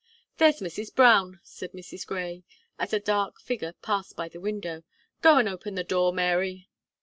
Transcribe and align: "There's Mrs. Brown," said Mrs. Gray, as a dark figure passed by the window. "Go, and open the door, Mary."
"There's 0.37 0.61
Mrs. 0.61 0.95
Brown," 0.95 1.39
said 1.43 1.73
Mrs. 1.73 2.07
Gray, 2.07 2.43
as 2.79 2.91
a 2.91 2.99
dark 2.99 3.39
figure 3.39 3.73
passed 3.83 4.15
by 4.15 4.29
the 4.29 4.39
window. 4.41 4.83
"Go, 5.21 5.37
and 5.37 5.47
open 5.47 5.75
the 5.75 5.83
door, 5.83 6.11
Mary." 6.11 6.71